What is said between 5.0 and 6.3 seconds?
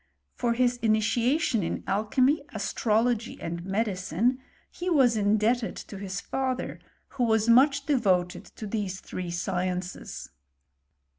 in debted to his